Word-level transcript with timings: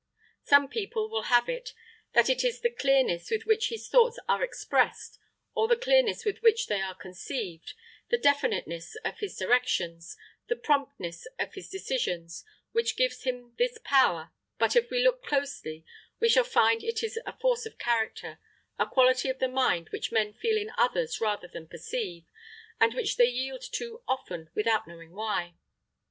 Some 0.43 0.67
people 0.67 1.11
will 1.11 1.25
have 1.29 1.47
it 1.47 1.75
that 2.13 2.27
it 2.27 2.43
is 2.43 2.61
the 2.61 2.71
clearness 2.73 3.29
with 3.29 3.45
which 3.45 3.69
his 3.69 3.87
thoughts 3.87 4.17
are 4.27 4.41
expressed, 4.43 5.19
or 5.53 5.67
the 5.67 5.75
clearness 5.77 6.25
with 6.25 6.41
which 6.41 6.65
they 6.65 6.81
are 6.81 6.95
conceived, 6.95 7.75
the 8.09 8.17
definiteness 8.17 8.95
of 9.05 9.19
his 9.19 9.37
directions, 9.37 10.17
the 10.47 10.55
promptness 10.55 11.27
of 11.37 11.53
his 11.53 11.69
decisions, 11.69 12.43
which 12.71 12.97
gives 12.97 13.25
him 13.25 13.53
this 13.59 13.77
power; 13.83 14.31
but 14.57 14.75
if 14.75 14.89
we 14.89 15.03
look 15.03 15.21
closely, 15.23 15.85
we 16.19 16.27
shall 16.29 16.43
find 16.45 16.81
that 16.81 16.87
it 16.87 17.03
is 17.03 17.19
force 17.39 17.67
of 17.67 17.77
character 17.77 18.39
a 18.79 18.87
quality 18.87 19.29
of 19.29 19.37
the 19.37 19.47
mind 19.47 19.89
which 19.89 20.11
men 20.11 20.33
feel 20.33 20.57
in 20.59 20.71
others 20.79 21.21
rather 21.21 21.47
than 21.47 21.67
perceive, 21.67 22.25
and 22.79 22.95
which 22.95 23.17
they 23.17 23.27
yield 23.27 23.61
to 23.71 24.01
often 24.07 24.49
without 24.55 24.87
knowing 24.87 25.11
why. 25.11 25.53